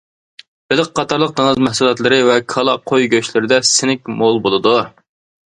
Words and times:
بېلىق 0.71 0.87
قاتارلىق 0.99 1.35
دېڭىز 1.39 1.61
مەھسۇلاتلىرى 1.65 2.17
ۋە 2.29 2.39
كالا، 2.55 2.75
قوي 2.93 3.07
گۆشلىرىدە 3.13 3.61
سىنك 3.75 4.11
مول 4.25 4.43
بولىدۇ. 4.49 4.75